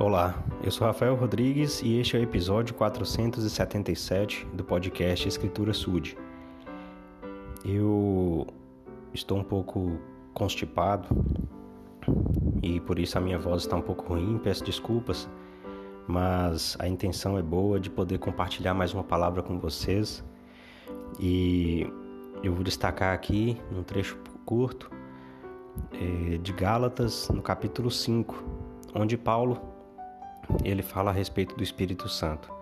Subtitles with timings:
[0.00, 6.16] Olá, eu sou Rafael Rodrigues e este é o episódio 477 do podcast Escritura Sud.
[7.64, 8.46] Eu
[9.12, 9.98] estou um pouco
[10.32, 11.08] constipado
[12.62, 15.28] e por isso a minha voz está um pouco ruim, peço desculpas,
[16.06, 20.24] mas a intenção é boa de poder compartilhar mais uma palavra com vocês
[21.18, 21.84] e
[22.44, 24.92] eu vou destacar aqui num trecho curto
[25.92, 28.44] eh, de Gálatas, no capítulo 5,
[28.94, 29.76] onde Paulo
[30.64, 32.52] ele fala a respeito do Espírito Santo,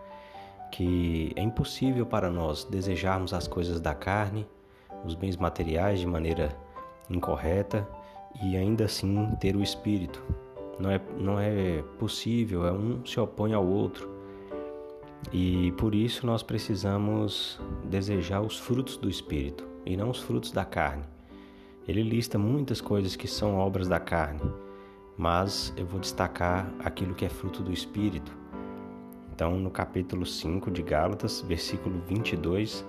[0.70, 4.46] que é impossível para nós desejarmos as coisas da carne,
[5.04, 6.56] os bens materiais de maneira
[7.08, 7.88] incorreta
[8.42, 10.22] e ainda assim ter o Espírito.
[10.78, 14.14] Não é, não é possível, é um se opõe ao outro.
[15.32, 20.64] E por isso nós precisamos desejar os frutos do Espírito e não os frutos da
[20.64, 21.04] carne.
[21.88, 24.40] Ele lista muitas coisas que são obras da carne,
[25.16, 28.36] mas eu vou destacar aquilo que é fruto do Espírito.
[29.32, 32.86] Então, no capítulo 5 de Gálatas, versículo 22,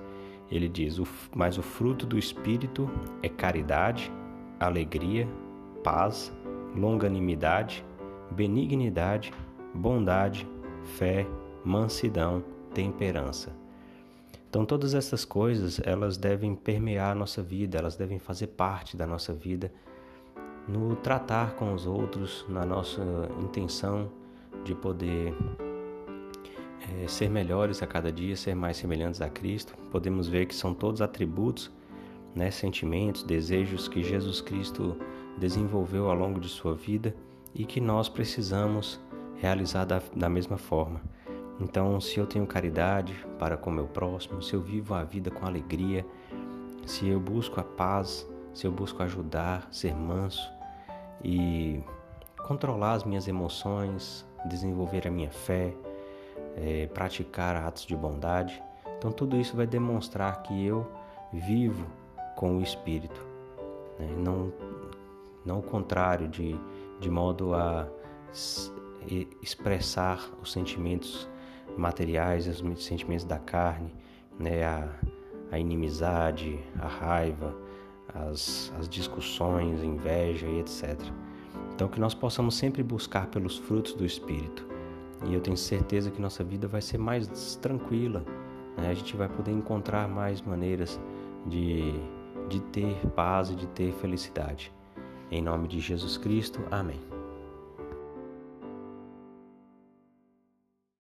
[0.49, 0.99] ele diz:
[1.35, 2.89] Mas o fruto do Espírito
[3.21, 4.11] é caridade,
[4.59, 5.27] alegria,
[5.83, 6.33] paz,
[6.75, 7.85] longanimidade,
[8.31, 9.33] benignidade,
[9.73, 10.47] bondade,
[10.97, 11.25] fé,
[11.63, 13.55] mansidão, temperança.
[14.49, 19.05] Então todas essas coisas, elas devem permear a nossa vida, elas devem fazer parte da
[19.05, 19.71] nossa vida
[20.67, 23.01] no tratar com os outros, na nossa
[23.39, 24.09] intenção
[24.63, 25.33] de poder
[27.03, 29.73] é, ser melhores a cada dia, ser mais semelhantes a Cristo.
[29.91, 31.71] Podemos ver que são todos atributos,
[32.35, 34.97] né, sentimentos, desejos que Jesus Cristo
[35.37, 37.15] desenvolveu ao longo de sua vida
[37.53, 38.99] e que nós precisamos
[39.37, 41.01] realizar da, da mesma forma.
[41.59, 45.45] Então, se eu tenho caridade para com meu próximo, se eu vivo a vida com
[45.45, 46.05] alegria,
[46.85, 50.51] se eu busco a paz, se eu busco ajudar, ser manso,
[51.23, 51.81] e
[52.47, 55.73] controlar as minhas emoções, desenvolver a minha fé,
[56.55, 58.61] é, praticar atos de bondade.
[58.97, 60.89] Então, tudo isso vai demonstrar que eu
[61.31, 61.85] vivo
[62.35, 63.21] com o Espírito,
[63.99, 64.07] né?
[64.17, 64.53] não,
[65.45, 66.55] não o contrário, de,
[66.99, 67.87] de modo a
[69.41, 71.27] expressar os sentimentos
[71.77, 73.93] materiais, os sentimentos da carne,
[74.39, 74.63] né?
[74.63, 74.87] a,
[75.51, 77.55] a inimizade, a raiva,
[78.13, 80.99] as, as discussões, inveja e etc.
[81.73, 84.65] Então, que nós possamos sempre buscar pelos frutos do Espírito.
[85.25, 88.23] E eu tenho certeza que nossa vida vai ser mais tranquila.
[88.77, 88.89] Né?
[88.89, 90.99] A gente vai poder encontrar mais maneiras
[91.45, 91.93] de,
[92.49, 94.71] de ter paz e de ter felicidade.
[95.29, 97.16] Em nome de Jesus Cristo, amém.